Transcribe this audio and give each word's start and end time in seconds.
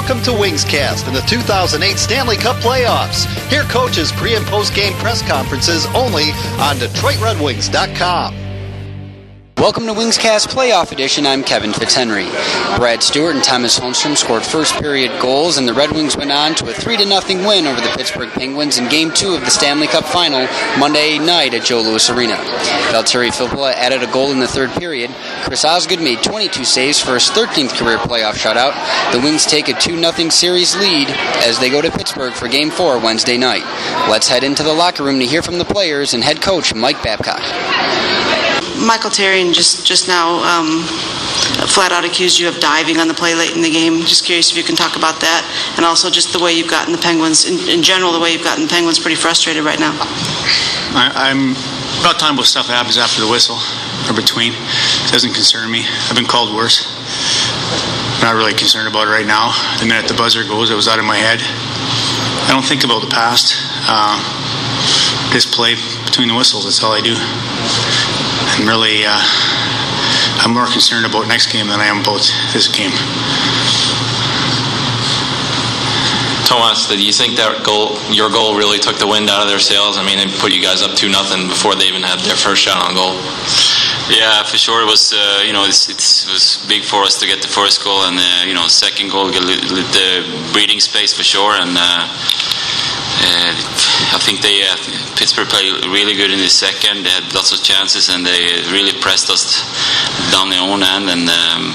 Welcome 0.00 0.22
to 0.22 0.30
Wingscast 0.30 1.06
and 1.08 1.14
the 1.14 1.20
2008 1.20 1.98
Stanley 1.98 2.36
Cup 2.36 2.56
playoffs. 2.56 3.26
Hear 3.50 3.64
coaches' 3.64 4.10
pre 4.10 4.34
and 4.34 4.46
post 4.46 4.74
game 4.74 4.94
press 4.94 5.20
conferences 5.20 5.84
only 5.94 6.30
on 6.58 6.76
DetroitRedWings.com. 6.76 8.49
Welcome 9.60 9.84
to 9.88 9.92
Wingscast 9.92 10.48
Playoff 10.48 10.90
Edition. 10.90 11.26
I'm 11.26 11.44
Kevin 11.44 11.72
Fitzhenry. 11.72 12.24
Brad 12.78 13.02
Stuart 13.02 13.34
and 13.34 13.44
Thomas 13.44 13.78
Holmstrom 13.78 14.16
scored 14.16 14.42
first 14.42 14.72
period 14.76 15.12
goals, 15.20 15.58
and 15.58 15.68
the 15.68 15.74
Red 15.74 15.92
Wings 15.92 16.16
went 16.16 16.32
on 16.32 16.54
to 16.54 16.70
a 16.70 16.72
3 16.72 16.96
0 16.96 17.46
win 17.46 17.66
over 17.66 17.78
the 17.78 17.92
Pittsburgh 17.94 18.30
Penguins 18.30 18.78
in 18.78 18.88
Game 18.88 19.12
2 19.12 19.34
of 19.34 19.42
the 19.42 19.50
Stanley 19.50 19.86
Cup 19.86 20.06
Final 20.06 20.48
Monday 20.78 21.18
night 21.18 21.52
at 21.52 21.66
Joe 21.66 21.82
Louis 21.82 22.08
Arena. 22.08 22.36
Valtteri 22.88 23.28
Filppula 23.28 23.74
added 23.74 24.02
a 24.02 24.10
goal 24.10 24.32
in 24.32 24.40
the 24.40 24.48
third 24.48 24.70
period. 24.70 25.10
Chris 25.44 25.66
Osgood 25.66 26.00
made 26.00 26.22
22 26.22 26.64
saves 26.64 26.98
for 26.98 27.12
his 27.12 27.28
13th 27.28 27.76
career 27.76 27.98
playoff 27.98 28.36
shutout. 28.40 28.72
The 29.12 29.20
Wings 29.20 29.44
take 29.44 29.68
a 29.68 29.74
2 29.74 30.00
0 30.00 30.30
series 30.30 30.74
lead 30.74 31.08
as 31.44 31.58
they 31.58 31.68
go 31.68 31.82
to 31.82 31.90
Pittsburgh 31.90 32.32
for 32.32 32.48
Game 32.48 32.70
4 32.70 32.98
Wednesday 32.98 33.36
night. 33.36 33.64
Let's 34.08 34.26
head 34.26 34.42
into 34.42 34.62
the 34.62 34.72
locker 34.72 35.04
room 35.04 35.18
to 35.20 35.26
hear 35.26 35.42
from 35.42 35.58
the 35.58 35.66
players 35.66 36.14
and 36.14 36.24
head 36.24 36.40
coach 36.40 36.74
Mike 36.74 37.02
Babcock. 37.02 37.42
Michael 38.80 39.10
Therrien 39.10 39.52
just 39.52 39.86
just 39.86 40.08
now 40.08 40.40
um, 40.42 40.82
flat 41.68 41.92
out 41.92 42.04
accused 42.04 42.38
you 42.38 42.48
of 42.48 42.58
diving 42.60 42.98
on 42.98 43.08
the 43.08 43.14
play 43.14 43.34
late 43.34 43.54
in 43.54 43.62
the 43.62 43.70
game. 43.70 44.00
Just 44.00 44.24
curious 44.24 44.50
if 44.50 44.56
you 44.56 44.64
can 44.64 44.76
talk 44.76 44.96
about 44.96 45.20
that, 45.20 45.44
and 45.76 45.84
also 45.84 46.10
just 46.10 46.32
the 46.32 46.38
way 46.40 46.52
you've 46.52 46.70
gotten 46.70 46.92
the 46.92 46.98
Penguins 47.00 47.44
in, 47.44 47.58
in 47.68 47.82
general, 47.82 48.12
the 48.12 48.20
way 48.20 48.32
you've 48.32 48.44
gotten 48.44 48.64
the 48.64 48.70
Penguins 48.70 48.98
pretty 48.98 49.16
frustrated 49.16 49.64
right 49.64 49.78
now. 49.78 49.92
I, 50.96 51.30
I'm 51.30 51.52
about 52.00 52.18
time 52.18 52.36
with 52.36 52.46
stuff 52.46 52.66
happens 52.66 52.96
after 52.96 53.20
the 53.20 53.28
whistle 53.28 53.60
or 54.08 54.16
between. 54.16 54.52
It 54.56 55.12
doesn't 55.12 55.34
concern 55.34 55.70
me. 55.70 55.84
I've 56.08 56.16
been 56.16 56.26
called 56.26 56.54
worse. 56.54 56.88
I'm 58.18 58.24
not 58.24 58.34
really 58.34 58.54
concerned 58.54 58.88
about 58.88 59.08
it 59.08 59.10
right 59.10 59.26
now. 59.26 59.52
The 59.78 59.86
minute 59.86 60.08
the 60.08 60.16
buzzer 60.16 60.44
goes, 60.44 60.70
it 60.70 60.74
was 60.74 60.88
out 60.88 60.98
of 60.98 61.04
my 61.04 61.16
head. 61.16 61.40
I 61.40 62.52
don't 62.52 62.64
think 62.64 62.84
about 62.84 63.00
the 63.00 63.12
past. 63.12 63.54
Uh, 63.86 64.18
just 65.30 65.52
play 65.52 65.76
between 66.04 66.28
the 66.28 66.34
whistles. 66.34 66.64
That's 66.64 66.82
all 66.82 66.92
I 66.92 67.00
do. 67.00 67.14
And 68.60 68.68
really, 68.68 69.08
uh, 69.08 69.16
I'm 70.44 70.52
more 70.52 70.66
concerned 70.66 71.06
about 71.06 71.26
next 71.26 71.48
game 71.48 71.68
than 71.68 71.80
I 71.80 71.88
am 71.88 72.04
about 72.04 72.20
this 72.52 72.68
game. 72.68 72.92
Thomas, 76.44 76.84
do 76.84 77.00
you 77.00 77.08
think 77.08 77.40
that 77.40 77.64
goal, 77.64 77.96
your 78.12 78.28
goal, 78.28 78.60
really 78.60 78.76
took 78.76 79.00
the 79.00 79.08
wind 79.08 79.32
out 79.32 79.40
of 79.40 79.48
their 79.48 79.64
sails? 79.64 79.96
I 79.96 80.04
mean, 80.04 80.20
it 80.20 80.28
put 80.44 80.52
you 80.52 80.60
guys 80.60 80.84
up 80.84 80.92
two 80.92 81.08
nothing 81.08 81.48
before 81.48 81.72
they 81.72 81.88
even 81.88 82.04
had 82.04 82.20
their 82.20 82.36
first 82.36 82.60
shot 82.60 82.84
on 82.84 82.92
goal. 82.92 83.16
Yeah, 84.12 84.44
for 84.44 84.60
sure. 84.60 84.84
It 84.84 84.90
was 84.92 85.16
uh, 85.16 85.40
you 85.40 85.56
know 85.56 85.64
it's, 85.64 85.88
it's, 85.88 86.28
it 86.28 86.32
was 86.32 86.60
big 86.68 86.84
for 86.84 87.00
us 87.00 87.16
to 87.20 87.26
get 87.26 87.40
the 87.40 87.48
first 87.48 87.82
goal 87.82 88.04
and 88.04 88.20
uh, 88.20 88.44
you 88.44 88.52
know 88.52 88.68
second 88.68 89.08
goal 89.08 89.32
get 89.32 89.40
the 89.40 90.28
breathing 90.52 90.80
space 90.84 91.16
for 91.16 91.24
sure 91.24 91.56
and. 91.56 91.72
Uh, 91.80 92.04
uh, 93.24 93.56
I 93.56 93.89
think 94.30 94.42
they 94.42 94.62
uh, 94.62 94.76
Pittsburgh 95.18 95.48
played 95.48 95.66
really 95.90 96.14
good 96.14 96.30
in 96.30 96.38
the 96.38 96.48
second. 96.48 97.02
They 97.02 97.10
had 97.10 97.34
lots 97.34 97.50
of 97.50 97.62
chances 97.62 98.08
and 98.08 98.24
they 98.24 98.62
really 98.70 98.94
pressed 99.00 99.28
us 99.28 99.66
down 100.30 100.50
their 100.50 100.62
own 100.62 100.86
end. 100.86 101.10
And 101.10 101.26
um, 101.26 101.74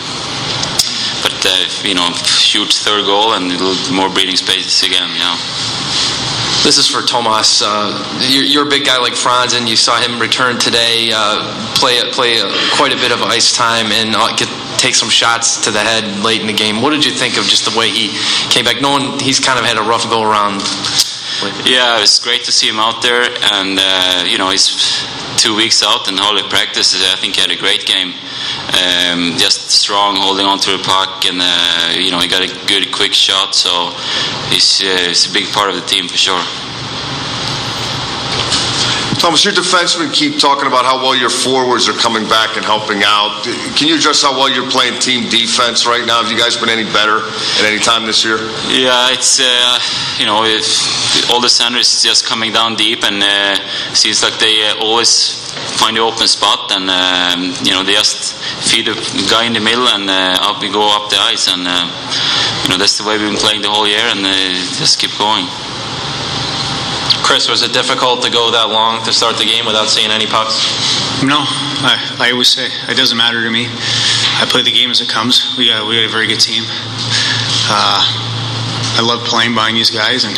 but 1.20 1.36
uh, 1.44 1.68
you 1.84 1.96
know, 1.96 2.08
huge 2.40 2.80
third 2.80 3.04
goal 3.04 3.36
and 3.36 3.52
a 3.52 3.60
little 3.60 3.76
more 3.94 4.08
breathing 4.08 4.40
space 4.40 4.84
again. 4.84 5.12
Know. 5.20 5.36
This 6.64 6.80
is 6.80 6.88
for 6.88 7.04
Tomas. 7.04 7.62
Uh, 7.62 7.92
you're, 8.24 8.44
you're, 8.44 8.66
a 8.66 8.70
big 8.70 8.86
guy 8.86 8.98
like 8.98 9.14
Franz, 9.14 9.54
and 9.54 9.70
you 9.70 9.76
saw 9.76 10.02
him 10.02 10.18
return 10.18 10.58
today, 10.58 11.12
uh, 11.14 11.46
play 11.76 12.02
play 12.10 12.42
quite 12.74 12.92
a 12.92 12.98
bit 12.98 13.12
of 13.12 13.22
ice 13.22 13.54
time, 13.54 13.92
and 13.92 14.16
uh, 14.16 14.34
get 14.36 14.50
take 14.80 14.96
some 14.96 15.10
shots 15.10 15.66
to 15.66 15.72
the 15.72 15.80
head 15.80 16.24
late 16.24 16.42
in 16.42 16.48
the 16.48 16.54
game. 16.54 16.82
What 16.82 16.92
did 16.92 17.06
you 17.06 17.12
think 17.12 17.38
of 17.38 17.46
just 17.46 17.70
the 17.70 17.78
way 17.78 17.90
he 17.90 18.10
came 18.50 18.66
back, 18.66 18.82
knowing 18.82 19.20
he's 19.20 19.40
kind 19.40 19.60
of 19.60 19.66
had 19.66 19.78
a 19.78 19.84
rough 19.84 20.10
go 20.10 20.24
around? 20.24 20.64
Yeah, 21.66 22.02
it's 22.02 22.20
great 22.20 22.44
to 22.46 22.52
see 22.52 22.68
him 22.68 22.80
out 22.80 23.02
there, 23.02 23.22
and 23.22 23.78
uh, 23.80 24.24
you 24.28 24.38
know 24.38 24.50
he's 24.50 24.72
two 25.38 25.56
weeks 25.56 25.84
out 25.84 26.08
in 26.08 26.18
holy 26.18 26.44
practice. 26.50 26.96
I 26.96 27.16
think 27.18 27.36
he 27.36 27.42
had 27.42 27.52
a 27.52 27.60
great 27.60 27.86
game. 27.86 28.14
Um, 28.76 29.38
just 29.38 29.70
strong, 29.72 30.16
holding 30.18 30.46
on 30.46 30.60
to 30.60 30.72
the 30.78 30.84
puck, 30.84 31.26
and 31.26 31.40
uh, 31.42 31.94
you 32.00 32.12
know 32.12 32.20
he 32.20 32.28
got 32.28 32.44
a 32.44 32.52
good, 32.68 32.92
quick 32.92 33.14
shot. 33.14 33.56
So 33.56 33.92
he's, 34.50 34.82
uh, 34.82 35.10
he's 35.10 35.30
a 35.30 35.34
big 35.34 35.52
part 35.54 35.70
of 35.70 35.76
the 35.76 35.86
team 35.86 36.08
for 36.08 36.18
sure. 36.18 36.44
Thomas, 39.26 39.44
your 39.44 39.56
defensemen 39.56 40.14
keep 40.14 40.38
talking 40.38 40.68
about 40.68 40.86
how 40.86 41.02
well 41.02 41.16
your 41.16 41.32
forwards 41.32 41.90
are 41.90 41.98
coming 41.98 42.30
back 42.30 42.58
and 42.58 42.64
helping 42.64 43.02
out. 43.02 43.42
Can 43.74 43.88
you 43.88 43.98
address 43.98 44.22
how 44.22 44.38
well 44.38 44.54
you're 44.54 44.70
playing 44.70 45.02
team 45.02 45.28
defense 45.34 45.88
right 45.88 46.06
now? 46.06 46.22
Have 46.22 46.32
you 46.32 46.38
guys 46.38 46.56
been 46.56 46.70
any 46.70 46.86
better 46.94 47.26
at 47.26 47.66
any 47.66 47.80
time 47.82 48.06
this 48.06 48.24
year? 48.24 48.38
Yeah, 48.70 49.10
it's 49.10 49.42
uh, 49.42 49.82
you 50.22 50.30
know 50.30 50.46
all 51.34 51.42
the 51.42 51.50
centers 51.50 52.04
just 52.04 52.28
coming 52.28 52.54
down 52.54 52.76
deep, 52.76 53.02
and 53.02 53.18
uh, 53.18 53.58
seems 53.98 54.22
like 54.22 54.38
they 54.38 54.62
uh, 54.62 54.86
always 54.86 55.34
find 55.82 55.98
the 55.98 56.02
open 56.02 56.28
spot, 56.28 56.70
and 56.70 56.86
um, 56.86 57.50
you 57.66 57.74
know 57.74 57.82
they 57.82 57.94
just 57.94 58.38
feed 58.70 58.86
the 58.86 58.94
guy 59.26 59.50
in 59.50 59.54
the 59.54 59.60
middle, 59.60 59.90
and 59.90 60.08
uh, 60.08 60.54
up 60.54 60.62
we 60.62 60.70
go 60.70 60.86
up 60.86 61.10
the 61.10 61.18
ice, 61.18 61.50
and 61.50 61.66
uh, 61.66 61.90
you 62.62 62.70
know 62.70 62.78
that's 62.78 63.02
the 63.02 63.04
way 63.04 63.18
we've 63.18 63.34
been 63.34 63.42
playing 63.42 63.64
the 63.64 63.74
whole 63.74 63.88
year, 63.90 64.06
and 64.06 64.22
uh, 64.22 64.54
just 64.78 65.02
keep 65.02 65.18
going. 65.18 65.50
Chris, 67.26 67.50
was 67.50 67.66
it 67.66 67.74
difficult 67.74 68.22
to 68.22 68.30
go 68.30 68.54
that 68.54 68.70
long 68.70 69.02
to 69.02 69.12
start 69.12 69.36
the 69.42 69.50
game 69.50 69.66
without 69.66 69.90
seeing 69.90 70.14
any 70.14 70.30
pucks? 70.30 70.62
No, 71.26 71.42
I, 71.82 72.30
I 72.30 72.32
always 72.32 72.54
say 72.54 72.70
it 72.70 72.96
doesn't 72.96 73.18
matter 73.18 73.42
to 73.42 73.50
me. 73.50 73.66
I 73.66 74.46
play 74.46 74.62
the 74.62 74.72
game 74.72 74.94
as 74.94 75.02
it 75.02 75.10
comes. 75.10 75.58
We 75.58 75.66
got, 75.66 75.90
we 75.90 75.98
got 75.98 76.06
a 76.06 76.14
very 76.14 76.30
good 76.30 76.40
team. 76.40 76.62
Uh, 77.66 78.06
I 78.94 79.02
love 79.02 79.26
playing 79.26 79.58
behind 79.58 79.76
these 79.76 79.90
guys, 79.90 80.22
and 80.22 80.38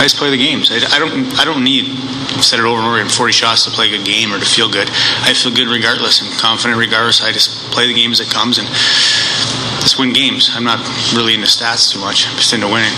I 0.00 0.08
just 0.08 0.16
play 0.16 0.32
the 0.32 0.40
games. 0.40 0.72
I, 0.72 0.80
I 0.96 0.98
don't 0.98 1.38
I 1.38 1.44
don't 1.44 1.62
need 1.62 1.92
I've 2.32 2.42
said 2.42 2.58
it 2.58 2.64
over 2.64 2.80
and 2.80 2.88
over 2.88 2.96
again 2.96 3.12
40 3.12 3.32
shots 3.32 3.68
to 3.68 3.70
play 3.70 3.92
a 3.92 3.98
good 3.98 4.08
game 4.08 4.32
or 4.32 4.40
to 4.40 4.48
feel 4.48 4.72
good. 4.72 4.88
I 4.88 5.36
feel 5.36 5.52
good 5.52 5.68
regardless 5.68 6.24
and 6.24 6.32
confident 6.40 6.80
regardless. 6.80 7.20
I 7.20 7.32
just 7.32 7.70
play 7.70 7.86
the 7.86 7.94
game 7.94 8.16
as 8.16 8.20
it 8.20 8.32
comes 8.32 8.56
and 8.56 8.66
just 9.84 10.00
win 10.00 10.16
games. 10.16 10.48
I'm 10.56 10.64
not 10.64 10.80
really 11.12 11.34
into 11.34 11.52
stats 11.52 11.92
too 11.92 12.00
much. 12.00 12.26
I'm 12.26 12.40
just 12.40 12.56
into 12.56 12.66
winning 12.66 12.96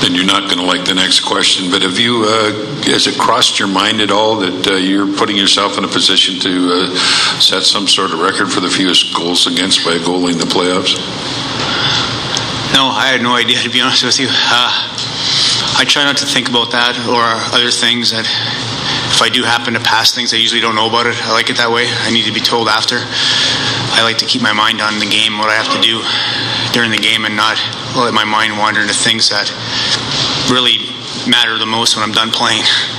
then 0.00 0.14
you're 0.14 0.24
not 0.24 0.48
going 0.48 0.58
to 0.58 0.64
like 0.64 0.84
the 0.84 0.94
next 0.94 1.20
question. 1.20 1.70
But 1.70 1.82
have 1.82 1.98
you, 1.98 2.24
uh, 2.24 2.52
has 2.88 3.06
it 3.06 3.18
crossed 3.18 3.58
your 3.58 3.68
mind 3.68 4.00
at 4.00 4.10
all 4.10 4.36
that 4.40 4.66
uh, 4.66 4.74
you're 4.74 5.06
putting 5.16 5.36
yourself 5.36 5.76
in 5.76 5.84
a 5.84 5.88
position 5.88 6.40
to 6.40 6.52
uh, 6.72 6.96
set 7.40 7.62
some 7.62 7.86
sort 7.86 8.12
of 8.12 8.20
record 8.20 8.50
for 8.50 8.60
the 8.60 8.70
fewest 8.70 9.14
goals 9.14 9.46
against 9.46 9.84
by 9.84 9.92
a 9.92 10.00
in 10.00 10.38
the 10.38 10.48
playoffs? 10.48 10.96
No, 12.72 12.86
I 12.88 13.12
had 13.12 13.22
no 13.22 13.34
idea, 13.34 13.58
to 13.58 13.70
be 13.70 13.80
honest 13.80 14.04
with 14.04 14.18
you. 14.18 14.28
Uh, 14.30 14.70
I 15.76 15.84
try 15.86 16.04
not 16.04 16.16
to 16.18 16.26
think 16.26 16.48
about 16.48 16.72
that 16.72 16.96
or 17.08 17.22
other 17.54 17.70
things 17.70 18.10
that 18.12 18.24
if 18.24 19.20
I 19.20 19.28
do 19.28 19.42
happen 19.42 19.74
to 19.74 19.80
pass 19.80 20.14
things, 20.14 20.32
I 20.32 20.36
usually 20.36 20.60
don't 20.60 20.76
know 20.76 20.88
about 20.88 21.06
it. 21.06 21.16
I 21.20 21.32
like 21.32 21.50
it 21.50 21.56
that 21.58 21.70
way. 21.70 21.84
I 21.88 22.10
need 22.10 22.24
to 22.24 22.32
be 22.32 22.40
told 22.40 22.68
after. 22.68 22.96
I 22.96 24.02
like 24.02 24.18
to 24.18 24.26
keep 24.26 24.40
my 24.40 24.52
mind 24.52 24.80
on 24.80 24.98
the 24.98 25.06
game, 25.06 25.36
what 25.36 25.50
I 25.50 25.60
have 25.60 25.68
to 25.76 25.80
do 25.82 26.00
during 26.72 26.90
the 26.90 26.98
game, 26.98 27.24
and 27.24 27.36
not 27.36 27.58
let 27.96 28.14
my 28.14 28.24
mind 28.24 28.58
wander 28.58 28.80
into 28.80 28.94
things 28.94 29.28
that 29.28 29.50
really 30.50 30.78
matter 31.28 31.58
the 31.58 31.66
most 31.66 31.96
when 31.96 32.02
I'm 32.04 32.12
done 32.12 32.30
playing. 32.30 32.64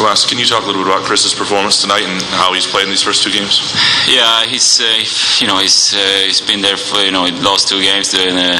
Tomas, 0.00 0.24
can 0.24 0.38
you 0.38 0.46
talk 0.46 0.62
a 0.62 0.66
little 0.66 0.82
bit 0.82 0.90
about 0.90 1.04
Chris's 1.04 1.34
performance 1.34 1.82
tonight 1.82 2.04
and 2.04 2.22
how 2.40 2.54
he's 2.54 2.66
played 2.66 2.84
in 2.84 2.88
these 2.88 3.02
first 3.02 3.22
two 3.22 3.30
games? 3.30 3.60
Yeah, 4.08 4.46
he's 4.46 4.80
uh, 4.80 5.44
you 5.44 5.46
know 5.46 5.58
he's 5.60 5.94
uh, 5.94 6.24
he's 6.24 6.40
been 6.40 6.62
there 6.62 6.78
for 6.78 7.04
you 7.04 7.10
know 7.12 7.24
last 7.44 7.68
two 7.68 7.82
games, 7.82 8.14
and 8.14 8.40
uh, 8.40 8.56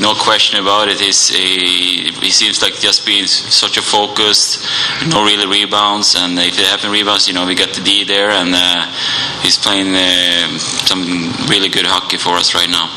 no 0.00 0.14
question 0.14 0.58
about 0.58 0.88
it. 0.88 1.00
He's 1.00 1.28
he, 1.28 2.12
he 2.16 2.30
seems 2.30 2.62
like 2.62 2.80
just 2.80 3.04
being 3.04 3.26
such 3.26 3.76
a 3.76 3.82
focused, 3.82 4.64
no 5.06 5.22
really 5.22 5.44
rebounds, 5.44 6.16
and 6.16 6.38
if 6.38 6.58
it 6.58 6.64
happen 6.64 6.90
rebounds, 6.90 7.28
you 7.28 7.34
know 7.34 7.44
we 7.44 7.54
got 7.54 7.74
the 7.74 7.82
D 7.82 8.04
there, 8.04 8.30
and 8.30 8.56
he's 9.44 9.58
playing 9.58 9.92
uh, 9.94 10.56
some 10.88 11.04
really 11.52 11.68
good 11.68 11.84
hockey 11.84 12.16
for 12.16 12.40
us 12.40 12.54
right 12.54 12.70
now. 12.70 12.88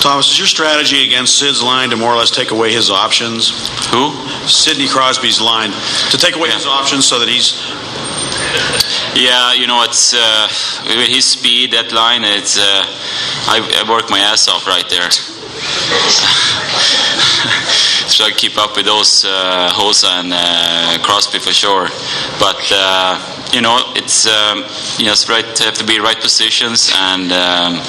Thomas, 0.00 0.30
is 0.30 0.38
your 0.38 0.46
strategy 0.46 1.04
against 1.04 1.38
Sid's 1.38 1.62
line 1.62 1.90
to 1.90 1.96
more 1.96 2.14
or 2.14 2.16
less 2.16 2.30
take 2.30 2.52
away 2.52 2.72
his 2.72 2.90
options? 2.90 3.50
Who? 3.92 4.14
Sidney 4.48 4.88
Crosby's 4.88 5.42
line. 5.42 5.72
To 6.10 6.16
take 6.16 6.36
away 6.36 6.48
yeah. 6.48 6.54
his 6.54 6.66
options 6.66 7.04
so 7.04 7.18
that 7.18 7.28
he's. 7.28 7.60
Yeah, 9.12 9.52
you 9.52 9.66
know, 9.66 9.82
it's 9.84 10.14
uh, 10.14 10.48
with 10.96 11.08
his 11.08 11.26
speed, 11.26 11.72
that 11.72 11.92
line, 11.92 12.24
it's. 12.24 12.56
Uh, 12.56 12.82
I, 13.52 13.60
I 13.60 13.84
work 13.90 14.08
my 14.08 14.20
ass 14.20 14.48
off 14.48 14.66
right 14.66 14.88
there. 14.88 15.10
Try 18.08 18.30
to 18.30 18.34
keep 18.34 18.56
up 18.56 18.76
with 18.76 18.86
those 18.86 19.26
uh, 19.26 19.68
Hossa 19.70 20.08
and 20.20 20.32
uh, 20.32 20.96
Crosby 21.04 21.40
for 21.40 21.52
sure. 21.52 21.90
But, 22.40 22.72
uh, 22.72 23.18
you 23.52 23.60
know, 23.60 23.78
it's 23.96 24.26
um, 24.26 24.64
just 24.96 25.28
right, 25.28 25.44
have 25.58 25.74
to 25.74 25.84
be 25.84 26.00
right 26.00 26.18
positions 26.18 26.90
and. 26.96 27.32
Um, 27.32 27.82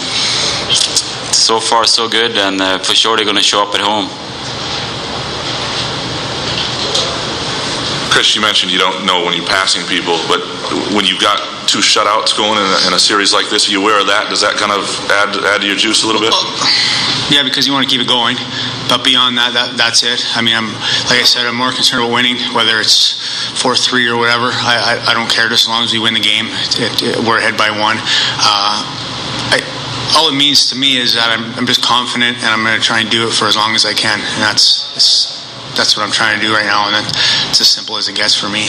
so 1.33 1.59
far 1.59 1.85
so 1.85 2.07
good, 2.07 2.37
and 2.37 2.61
uh, 2.61 2.79
for 2.79 2.93
sure 2.93 3.15
they're 3.15 3.25
going 3.25 3.37
to 3.37 3.43
show 3.43 3.61
up 3.61 3.73
at 3.75 3.81
home. 3.81 4.09
Chris, 8.11 8.35
you 8.35 8.41
mentioned 8.41 8.71
you 8.71 8.79
don't 8.79 9.05
know 9.05 9.23
when 9.23 9.33
you're 9.33 9.47
passing 9.47 9.81
people, 9.87 10.19
but 10.27 10.41
when 10.93 11.05
you've 11.05 11.21
got 11.21 11.39
two 11.71 11.79
shutouts 11.79 12.35
going 12.35 12.59
in 12.59 12.67
a, 12.67 12.87
in 12.87 12.93
a 12.93 12.99
series 12.99 13.31
like 13.31 13.49
this. 13.49 13.69
Are 13.69 13.71
you 13.71 13.81
aware 13.81 13.99
of 13.99 14.07
that? 14.07 14.27
Does 14.27 14.41
that 14.43 14.59
kind 14.59 14.75
of 14.75 14.83
add 15.07 15.31
add 15.47 15.61
to 15.63 15.67
your 15.67 15.79
juice 15.79 16.03
a 16.03 16.07
little 16.07 16.19
bit? 16.19 16.35
Yeah, 17.31 17.47
because 17.47 17.63
you 17.63 17.71
want 17.71 17.87
to 17.87 17.91
keep 17.91 18.03
it 18.03 18.11
going. 18.11 18.35
But 18.91 19.07
beyond 19.07 19.39
that, 19.39 19.55
that 19.55 19.79
that's 19.79 20.03
it. 20.03 20.19
I 20.35 20.43
mean, 20.43 20.51
I'm 20.51 20.67
like 21.07 21.23
I 21.23 21.27
said, 21.27 21.47
I'm 21.47 21.55
more 21.55 21.71
concerned 21.71 22.03
about 22.03 22.11
winning, 22.11 22.35
whether 22.51 22.75
it's 22.83 23.15
four 23.55 23.79
three 23.79 24.11
or 24.11 24.19
whatever. 24.19 24.51
I, 24.51 24.99
I, 24.99 25.11
I 25.11 25.13
don't 25.15 25.31
care 25.31 25.47
just 25.47 25.63
as 25.63 25.69
long 25.71 25.87
as 25.87 25.95
we 25.95 25.99
win 26.03 26.13
the 26.13 26.19
game. 26.19 26.51
It, 26.75 26.99
it, 26.99 27.15
we're 27.23 27.39
ahead 27.39 27.55
by 27.55 27.71
one. 27.71 27.95
Uh, 27.95 28.83
I, 28.83 29.00
all 30.15 30.29
it 30.29 30.35
means 30.35 30.69
to 30.69 30.75
me 30.77 30.97
is 30.97 31.15
that 31.15 31.29
I'm, 31.31 31.53
I'm 31.55 31.65
just 31.65 31.83
confident 31.83 32.37
and 32.37 32.47
I'm 32.47 32.63
going 32.63 32.79
to 32.79 32.83
try 32.83 32.99
and 32.99 33.09
do 33.09 33.27
it 33.27 33.33
for 33.33 33.45
as 33.45 33.55
long 33.55 33.75
as 33.75 33.85
I 33.85 33.93
can. 33.93 34.19
And 34.19 34.41
that's 34.41 34.91
that's 35.75 35.95
what 35.95 36.03
I'm 36.03 36.11
trying 36.11 36.39
to 36.39 36.45
do 36.45 36.53
right 36.53 36.65
now. 36.65 36.87
And 36.87 37.05
it's 37.49 37.61
as 37.61 37.69
simple 37.69 37.97
as 37.97 38.07
it 38.07 38.15
gets 38.15 38.35
for 38.35 38.49
me 38.49 38.67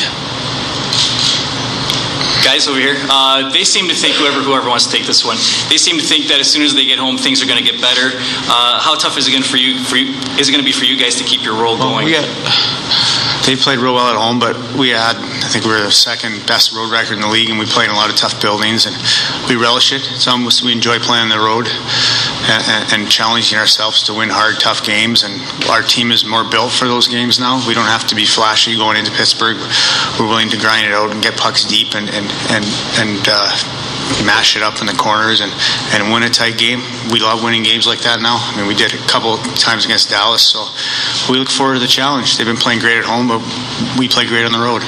guys 2.43 2.67
over 2.67 2.79
here, 2.79 2.99
uh, 3.09 3.49
they 3.51 3.65
seem 3.65 3.89
to 3.89 3.95
think 3.95 4.17
whoever 4.17 4.43
whoever 4.43 4.69
wants 4.69 4.85
to 4.87 4.93
take 4.93 5.07
this 5.07 5.25
one, 5.25 5.39
they 5.71 5.79
seem 5.79 5.97
to 5.97 6.05
think 6.05 6.27
that 6.27 6.41
as 6.41 6.51
soon 6.51 6.63
as 6.63 6.75
they 6.75 6.85
get 6.85 6.99
home, 6.99 7.17
things 7.17 7.41
are 7.41 7.47
going 7.47 7.63
to 7.63 7.65
get 7.65 7.81
better. 7.81 8.11
Uh, 8.51 8.83
how 8.83 8.99
tough 8.99 9.17
is 9.17 9.29
it 9.29 9.31
going 9.31 9.47
for 9.47 9.57
you? 9.57 9.79
For 9.79 9.97
you, 9.97 10.13
is 10.37 10.49
it 10.49 10.53
going 10.53 10.61
to 10.61 10.67
be 10.67 10.75
for 10.75 10.85
you 10.85 10.99
guys 10.99 11.15
to 11.17 11.25
keep 11.25 11.43
your 11.43 11.55
roll 11.55 11.79
going? 11.79 12.11
Well, 12.11 12.27
we 12.27 13.47
they 13.47 13.57
played 13.57 13.79
real 13.79 13.95
well 13.95 14.07
at 14.07 14.19
home, 14.19 14.39
but 14.39 14.55
we 14.77 14.91
had, 14.91 15.17
I 15.17 15.32
think, 15.53 15.67
we're 15.67 15.85
the 15.85 15.93
second 15.93 16.47
best 16.47 16.73
road 16.73 16.91
record 16.91 17.15
in 17.15 17.21
the 17.21 17.29
league, 17.29 17.51
and 17.51 17.59
we 17.59 17.67
play 17.67 17.85
in 17.85 17.91
a 17.91 17.95
lot 17.95 18.09
of 18.09 18.17
tough 18.17 18.41
buildings, 18.41 18.87
and 18.87 18.97
we 19.49 19.57
relish 19.61 19.93
it. 19.93 20.01
It's 20.13 20.27
almost 20.27 20.65
we 20.65 20.73
enjoy 20.73 20.99
playing 20.99 21.25
on 21.25 21.29
the 21.29 21.39
road 21.39 21.69
and, 22.49 22.93
and, 22.93 23.11
challenging 23.11 23.59
ourselves 23.59 24.03
to 24.05 24.15
win 24.15 24.31
hard, 24.31 24.59
tough 24.59 24.83
games. 24.83 25.25
And 25.25 25.37
our 25.69 25.83
team 25.83 26.11
is 26.11 26.25
more 26.25 26.43
built 26.43 26.73
for 26.73 26.87
those 26.89 27.07
games 27.07 27.39
now. 27.39 27.61
We 27.69 27.75
don't 27.75 27.87
have 27.93 28.07
to 28.09 28.15
be 28.15 28.25
flashy 28.25 28.77
going 28.77 28.97
into 28.97 29.13
Pittsburgh. 29.13 29.59
We're 30.19 30.27
willing 30.27 30.49
to 30.51 30.59
grind 30.59 30.87
it 30.87 30.93
out 30.93 31.11
and 31.11 31.23
get 31.23 31.37
pucks 31.37 31.65
deep 31.65 31.95
and 31.95 32.09
and 32.09 32.27
and 32.49 32.65
and. 32.97 33.21
Uh, 33.29 33.79
mash 34.27 34.57
it 34.57 34.63
up 34.63 34.81
in 34.81 34.87
the 34.87 34.93
corners 34.93 35.41
and, 35.41 35.51
and 35.95 36.13
win 36.13 36.23
a 36.23 36.29
tight 36.29 36.59
game. 36.59 36.83
We 37.11 37.21
love 37.21 37.43
winning 37.43 37.63
games 37.63 37.87
like 37.87 38.01
that 38.01 38.21
now. 38.21 38.37
I 38.39 38.57
mean, 38.57 38.67
we 38.67 38.75
did 38.75 38.93
a 38.93 38.99
couple 39.09 39.39
times 39.57 39.85
against 39.85 40.11
Dallas, 40.11 40.43
so 40.43 40.69
we 41.33 41.39
look 41.39 41.49
forward 41.49 41.75
to 41.75 41.81
the 41.81 41.87
challenge. 41.87 42.37
They've 42.37 42.47
been 42.47 42.57
playing 42.57 42.81
great 42.81 42.99
at 42.99 43.05
home, 43.05 43.29
but 43.29 43.41
we 43.99 44.09
play 44.09 44.27
great 44.27 44.45
on 44.45 44.53
the 44.53 44.61
road. 44.61 44.83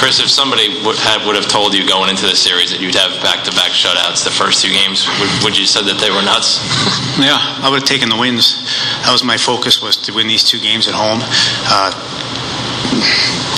Chris, 0.00 0.18
if 0.18 0.30
somebody 0.30 0.80
would 0.82 0.96
have, 0.96 1.26
would 1.26 1.36
have 1.36 1.46
told 1.46 1.74
you 1.74 1.86
going 1.86 2.08
into 2.08 2.24
the 2.24 2.34
series 2.34 2.70
that 2.72 2.80
you'd 2.80 2.94
have 2.94 3.12
back-to-back 3.20 3.68
shutouts 3.76 4.24
the 4.24 4.32
first 4.32 4.64
two 4.64 4.72
games, 4.72 5.04
would, 5.20 5.28
would 5.44 5.58
you 5.58 5.66
said 5.66 5.84
that 5.84 6.00
they 6.00 6.08
were 6.08 6.24
nuts? 6.24 6.56
yeah, 7.20 7.36
I 7.60 7.68
would 7.68 7.84
have 7.84 7.88
taken 7.88 8.08
the 8.08 8.16
wins. 8.16 8.56
That 9.04 9.12
was 9.12 9.22
my 9.22 9.36
focus 9.36 9.82
was 9.82 9.98
to 10.08 10.16
win 10.16 10.26
these 10.26 10.42
two 10.42 10.58
games 10.58 10.88
at 10.88 10.94
home. 10.96 11.20
Uh, 11.68 11.92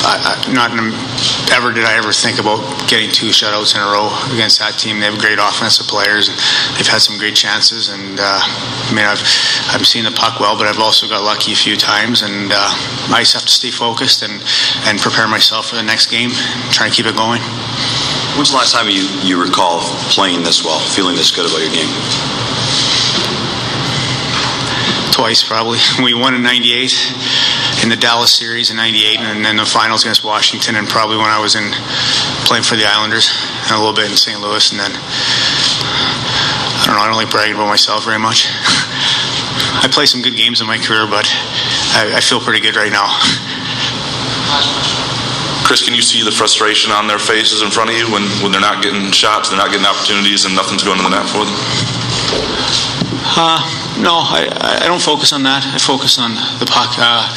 I, 0.02 0.34
I, 0.34 0.52
not 0.52 0.75
ever 1.54 1.72
did 1.72 1.84
I 1.84 1.94
ever 1.94 2.12
think 2.12 2.38
about 2.40 2.58
getting 2.88 3.10
two 3.10 3.31
shutouts 3.31 3.75
in 3.75 3.81
a 3.81 3.87
row 3.87 4.10
against 4.34 4.58
that 4.58 4.75
team. 4.75 4.99
They 4.99 5.06
have 5.06 5.19
great 5.19 5.38
offensive 5.38 5.87
players, 5.87 6.28
and 6.28 6.37
they've 6.75 6.88
had 6.88 6.99
some 6.99 7.19
great 7.19 7.37
chances. 7.37 7.88
And 7.88 8.19
uh, 8.19 8.43
I 8.43 8.90
mean, 8.90 9.06
I've 9.06 9.22
I've 9.70 9.87
seen 9.87 10.04
the 10.04 10.10
puck 10.10 10.40
well, 10.40 10.58
but 10.58 10.66
I've 10.66 10.81
also 10.81 11.06
got 11.06 11.22
lucky 11.22 11.52
a 11.52 11.58
few 11.58 11.76
times. 11.76 12.22
And 12.22 12.50
uh, 12.50 12.70
I 13.14 13.22
just 13.22 13.34
have 13.34 13.46
to 13.46 13.54
stay 13.54 13.70
focused 13.70 14.22
and 14.22 14.43
and 14.90 14.99
prepare 14.99 15.28
myself 15.28 15.70
for 15.70 15.76
the 15.76 15.87
next 15.87 16.10
game. 16.10 16.31
Try 16.75 16.87
and 16.90 16.94
keep 16.94 17.06
it 17.06 17.14
going. 17.14 17.43
When's 18.34 18.50
the 18.50 18.58
last 18.58 18.75
time 18.75 18.90
you 18.90 19.06
you 19.22 19.38
recall 19.38 19.87
playing 20.10 20.43
this 20.43 20.64
well, 20.64 20.81
feeling 20.81 21.14
this 21.14 21.31
good 21.31 21.46
about 21.46 21.62
your 21.62 21.70
game? 21.70 21.90
Twice, 25.12 25.44
probably. 25.44 25.78
We 26.02 26.14
won 26.14 26.34
in 26.34 26.43
'98 26.43 26.90
in 27.82 27.88
the 27.88 27.96
Dallas 27.96 28.32
series 28.32 28.70
in 28.70 28.76
'98, 28.76 29.19
and 29.19 29.44
then 29.44 29.56
the 29.56 29.67
finals 29.67 30.02
against 30.02 30.23
Washington, 30.23 30.76
and 30.76 30.88
probably 30.88 31.17
when 31.17 31.26
I 31.26 31.40
was 31.40 31.56
in 31.56 31.70
playing 32.46 32.62
for 32.62 32.76
the 32.76 32.87
Islanders, 32.87 33.29
and 33.67 33.73
a 33.73 33.79
little 33.79 33.94
bit 33.94 34.11
in 34.11 34.17
St. 34.17 34.40
Louis, 34.40 34.70
and 34.70 34.81
then 34.81 34.93
I 34.94 36.84
don't 36.87 36.94
know. 36.94 37.02
I 37.02 37.06
don't 37.06 37.17
like 37.17 37.31
bragging 37.31 37.55
about 37.55 37.67
myself 37.67 38.05
very 38.05 38.19
much. 38.19 38.46
I 39.82 39.88
play 39.90 40.06
some 40.06 40.23
good 40.23 40.37
games 40.37 40.61
in 40.61 40.67
my 40.67 40.79
career, 40.79 41.06
but 41.06 41.26
I, 41.99 42.14
I 42.17 42.20
feel 42.20 42.38
pretty 42.38 42.61
good 42.61 42.76
right 42.76 42.93
now. 42.93 43.11
Chris, 45.67 45.82
can 45.82 45.94
you 45.94 46.02
see 46.02 46.23
the 46.23 46.31
frustration 46.31 46.93
on 46.93 47.06
their 47.06 47.19
faces 47.19 47.62
in 47.62 47.70
front 47.70 47.90
of 47.90 47.96
you 47.96 48.11
when, 48.12 48.23
when 48.43 48.52
they're 48.52 48.61
not 48.61 48.82
getting 48.82 49.11
shots, 49.11 49.49
they're 49.49 49.58
not 49.58 49.70
getting 49.70 49.87
opportunities, 49.87 50.44
and 50.44 50.55
nothing's 50.55 50.84
going 50.84 50.99
to 50.99 51.02
the 51.02 51.11
net 51.11 51.26
for 51.26 51.46
them? 51.46 51.56
Uh, 53.34 53.81
no, 54.00 54.25
I, 54.25 54.81
I 54.83 54.87
don't 54.87 55.03
focus 55.03 55.33
on 55.33 55.43
that. 55.43 55.67
I 55.67 55.79
focus 55.79 56.19
on 56.19 56.33
the 56.59 56.67
puck. 56.67 56.97
Uh, 56.97 57.29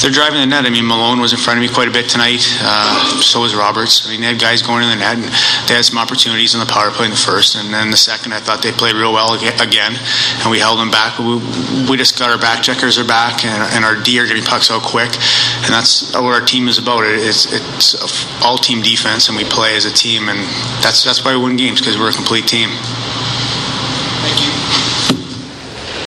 they're 0.00 0.10
driving 0.10 0.40
the 0.40 0.46
net. 0.46 0.64
I 0.64 0.70
mean, 0.70 0.86
Malone 0.86 1.20
was 1.20 1.32
in 1.32 1.38
front 1.38 1.58
of 1.58 1.62
me 1.62 1.68
quite 1.68 1.88
a 1.88 1.90
bit 1.90 2.08
tonight. 2.08 2.40
Uh, 2.62 3.20
so 3.20 3.40
was 3.40 3.54
Roberts. 3.54 4.06
I 4.06 4.10
mean, 4.10 4.20
they 4.20 4.28
had 4.28 4.40
guys 4.40 4.62
going 4.62 4.82
in 4.82 4.88
the 4.88 4.96
net, 4.96 5.20
and 5.20 5.28
they 5.68 5.74
had 5.76 5.84
some 5.84 5.98
opportunities 5.98 6.54
in 6.54 6.60
the 6.60 6.66
power 6.66 6.90
play 6.90 7.04
in 7.06 7.10
the 7.10 7.20
first, 7.20 7.56
and 7.56 7.72
then 7.72 7.90
the 7.90 8.00
second, 8.00 8.32
I 8.32 8.40
thought 8.40 8.62
they 8.62 8.72
played 8.72 8.94
real 8.96 9.12
well 9.12 9.34
again, 9.34 9.92
and 10.40 10.50
we 10.50 10.58
held 10.58 10.78
them 10.78 10.90
back. 10.90 11.18
We, 11.18 11.36
we 11.90 11.96
just 11.96 12.18
got 12.18 12.30
our 12.30 12.38
back 12.38 12.62
checkers 12.62 12.98
are 12.98 13.06
back, 13.06 13.44
and, 13.44 13.62
and 13.74 13.84
our 13.84 14.00
D 14.00 14.18
are 14.20 14.26
getting 14.26 14.44
pucks 14.44 14.70
out 14.70 14.82
quick, 14.82 15.12
and 15.66 15.70
that's 15.70 16.14
what 16.14 16.32
our 16.32 16.44
team 16.44 16.68
is 16.68 16.78
about. 16.78 17.04
It's 17.04 17.50
it's 17.52 17.94
all 18.42 18.56
team 18.56 18.80
defense, 18.80 19.28
and 19.28 19.36
we 19.36 19.44
play 19.44 19.76
as 19.76 19.84
a 19.84 19.92
team, 19.92 20.28
and 20.28 20.38
that's 20.80 21.04
that's 21.04 21.24
why 21.24 21.36
we 21.36 21.42
win 21.42 21.56
games 21.56 21.80
because 21.80 21.98
we're 21.98 22.10
a 22.10 22.14
complete 22.14 22.46
team. 22.46 22.70